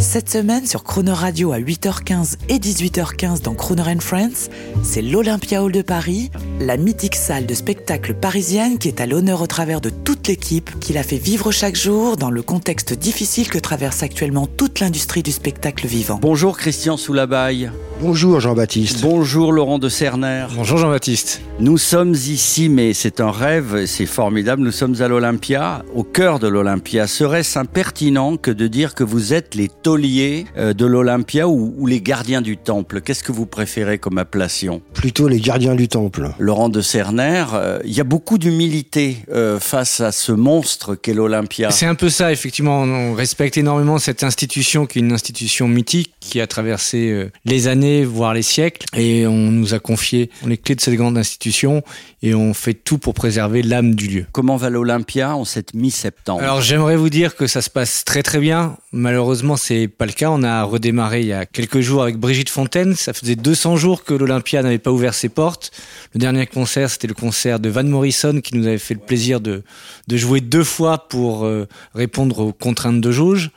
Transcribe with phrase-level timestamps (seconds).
[0.00, 4.48] Cette semaine sur Croner Radio à 8h15 et 18h15 dans Croner and Friends,
[4.82, 9.42] c'est l'Olympia Hall de Paris, la mythique salle de spectacle parisienne qui est à l'honneur
[9.42, 13.50] au travers de toute l'équipe qui la fait vivre chaque jour dans le contexte difficile
[13.50, 16.18] que traverse actuellement toute l'industrie du spectacle vivant.
[16.22, 17.70] Bonjour Christian Soulabaille.
[18.00, 19.02] Bonjour Jean-Baptiste.
[19.02, 20.46] Bonjour Laurent de Cerner.
[20.56, 21.42] Bonjour Jean-Baptiste.
[21.58, 24.62] Nous sommes ici, mais c'est un rêve, c'est formidable.
[24.62, 27.06] Nous sommes à l'Olympia, au cœur de l'Olympia.
[27.06, 31.84] Serait-ce impertinent que de dire que vous êtes les tauliers euh, de l'Olympia ou, ou
[31.84, 34.82] les gardiens du temple Qu'est-ce que vous préférez comme appellation?
[34.94, 36.30] Plutôt les gardiens du temple.
[36.38, 41.12] Laurent de Cerner, euh, il y a beaucoup d'humilité euh, face à ce monstre qu'est
[41.12, 41.72] l'Olympia.
[41.72, 42.82] C'est un peu ça, effectivement.
[42.82, 47.66] On respecte énormément cette institution qui est une institution mythique qui a traversé euh, les
[47.66, 48.86] années, voire les siècles.
[48.96, 51.82] Et on nous a confié les clés de cette grande institution
[52.22, 54.26] et on fait tout pour préserver l'âme du lieu.
[54.30, 56.42] Comment va l'Olympia en cette mi-septembre?
[56.42, 58.76] Alors j'aimerais vous dire que ça se passe très très bien.
[58.92, 60.30] Malheureusement, c'est pas le cas.
[60.30, 62.94] On a redémarré il y a quelques jours avec Brigitte Fontaine.
[62.94, 65.70] Ça faisait 200 jours que l'Olympia n'avait pas ouvert ses portes.
[66.14, 69.40] Le dernier concert, c'était le concert de Van Morrison qui nous avait fait le plaisir
[69.40, 69.62] de,
[70.08, 73.50] de jouer deux fois pour euh, répondre aux contraintes de jauge.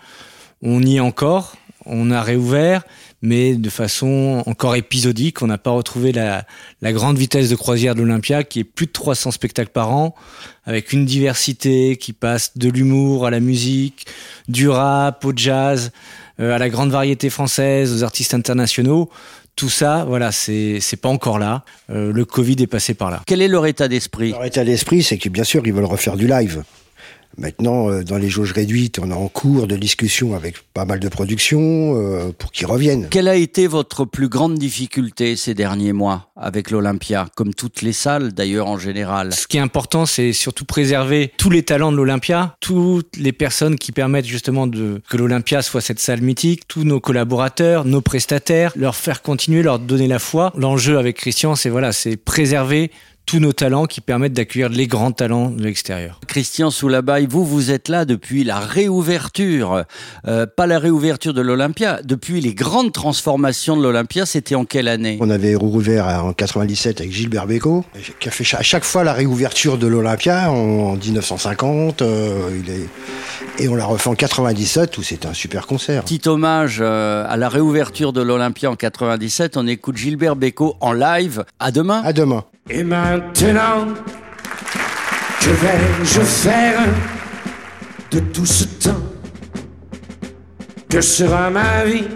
[0.62, 1.56] On y est encore.
[1.86, 2.84] On a réouvert,
[3.24, 5.42] mais de façon encore épisodique.
[5.42, 6.46] On n'a pas retrouvé la,
[6.82, 10.14] la grande vitesse de croisière de l'Olympia, qui est plus de 300 spectacles par an,
[10.66, 14.06] avec une diversité qui passe de l'humour à la musique,
[14.50, 15.92] du rap au jazz,
[16.42, 19.10] euh, à la grande variété française, aux artistes internationaux.
[19.56, 21.64] Tout ça, voilà, c'est c'est pas encore là.
[21.92, 23.22] Euh, le Covid est passé par là.
[23.26, 24.32] Quel est leur état d'esprit?
[24.32, 26.64] Leur état d'esprit, c'est que bien sûr, ils veulent refaire du live.
[27.38, 31.00] Maintenant, euh, dans les jauges réduites, on est en cours de discussion avec pas mal
[31.00, 33.08] de productions euh, pour qu'ils reviennent.
[33.10, 37.94] Quelle a été votre plus grande difficulté ces derniers mois avec l'Olympia, comme toutes les
[37.94, 39.34] salles d'ailleurs en général?
[39.34, 43.78] Ce qui est important, c'est surtout préserver tous les talents de l'Olympia, toutes les personnes
[43.78, 48.74] qui permettent justement de, que l'Olympia soit cette salle mythique, tous nos collaborateurs, nos prestataires,
[48.76, 50.54] leur faire continuer, leur donner la foi.
[50.56, 52.92] L'enjeu avec Christian, c'est voilà, c'est préserver
[53.26, 56.20] tous nos talents qui permettent d'accueillir les grands talents de l'extérieur.
[56.28, 59.84] Christian Soulabaille, vous, vous êtes là depuis la réouverture,
[60.28, 64.88] euh, pas la réouverture de l'Olympia, depuis les grandes transformations de l'Olympia, c'était en quelle
[64.88, 65.18] année?
[65.22, 67.86] On avait rouvert en 97 avec Gilbert Bécaud,
[68.20, 72.02] qui a fait à chaque fois la réouverture de l'Olympia en 1950.
[72.02, 72.88] euh, il est...
[73.60, 76.04] Et on l'a refait en 97 où c'était un super concert.
[76.04, 80.92] Petit hommage euh, à la réouverture de l'Olympia en 97, on écoute Gilbert Bécaud en
[80.92, 81.44] live.
[81.60, 82.44] À demain À demain.
[82.70, 83.88] Et maintenant,
[85.42, 86.80] que vais-je faire
[88.10, 89.04] de tout ce temps
[90.90, 92.08] Que sera ma vie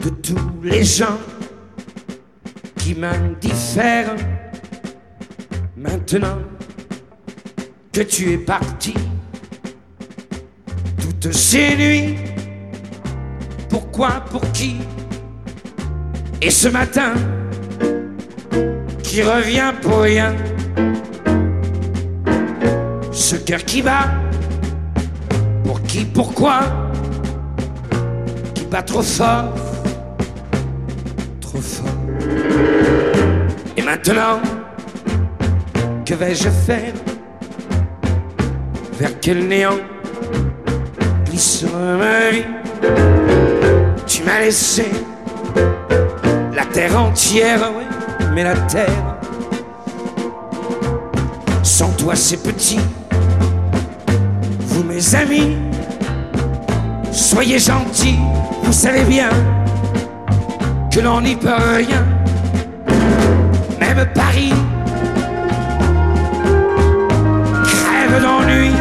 [0.00, 1.18] de tous les gens
[2.76, 4.16] qui m'indiffèrent
[5.76, 6.38] Maintenant
[7.92, 8.94] que tu es parti,
[11.00, 12.16] toutes ces nuits,
[13.68, 14.76] pourquoi, pour qui?
[16.42, 17.14] Et ce matin,
[19.08, 20.34] qui revient pour rien.
[23.10, 24.10] Ce cœur qui bat,
[25.64, 26.60] pour qui, pourquoi,
[28.54, 29.54] qui bat trop fort,
[31.40, 31.86] trop fort.
[33.78, 34.42] Et maintenant,
[36.04, 36.92] que vais-je faire?
[39.00, 39.78] Vers quel néant
[41.24, 42.44] glissera ma vie?
[44.06, 44.84] Tu m'as laissé
[46.54, 47.87] la terre entière, ouais
[48.34, 49.16] mais la terre.
[51.62, 52.80] Sans toi, c'est petit.
[54.66, 55.56] Vous, mes amis,
[57.12, 58.18] soyez gentils.
[58.62, 59.30] Vous savez bien
[60.92, 62.04] que l'on n'y peut rien.
[63.78, 64.52] Même Paris
[67.64, 68.72] crève d'ennui.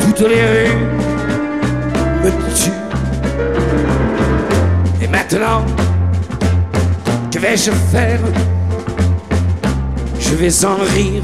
[0.00, 0.76] Toutes les rues
[2.24, 2.72] me tuent.
[5.02, 5.64] Et maintenant,
[7.48, 8.20] vais-je faire?
[10.18, 11.22] Je vais en rire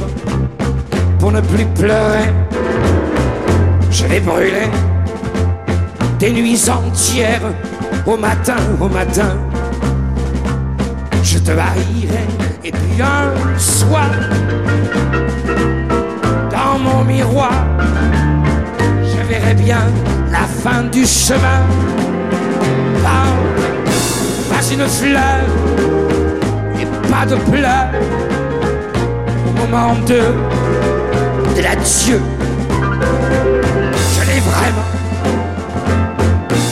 [1.18, 2.30] pour ne plus pleurer.
[3.90, 4.70] Je vais brûler
[6.20, 7.48] des nuits entières
[8.06, 9.32] au matin, au matin.
[11.24, 12.26] Je te haïrai
[12.64, 14.10] et puis un soir,
[16.50, 17.66] dans mon miroir,
[19.10, 19.84] je verrai bien
[20.30, 21.62] la fin du chemin.
[23.02, 23.34] Par
[24.50, 26.11] ma une fleur
[27.26, 27.36] de
[29.46, 30.20] au moment de,
[31.56, 32.20] de l'adieu.
[34.14, 34.88] Je n'ai vraiment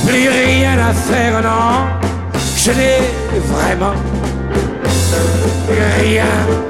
[0.07, 1.87] plus rien à faire, non.
[2.57, 3.95] Je n'ai vraiment.
[6.01, 6.70] Rien.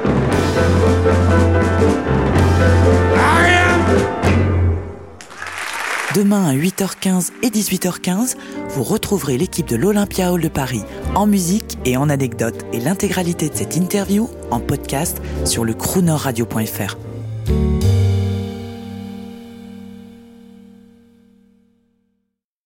[6.21, 8.35] Demain à 8h15 et 18h15,
[8.69, 10.83] vous retrouverez l'équipe de l'Olympia Hall de Paris
[11.15, 17.10] en musique et en anecdotes et l'intégralité de cette interview en podcast sur le croonerradio.fr.